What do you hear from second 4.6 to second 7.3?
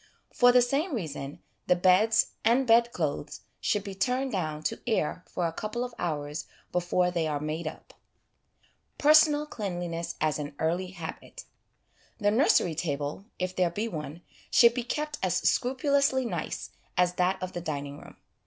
to air for a couple of hours before they